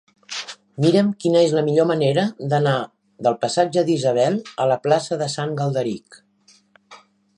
Mira'm 0.83 1.09
quina 1.25 1.43
és 1.47 1.51
la 1.57 1.63
millor 1.67 1.87
manera 1.91 2.23
d'anar 2.53 2.73
del 3.27 3.37
passatge 3.45 3.83
d'Isabel 3.91 4.41
a 4.65 4.67
la 4.73 4.79
plaça 4.89 5.19
de 5.23 5.29
Sant 5.39 5.55
Galderic. 5.61 6.23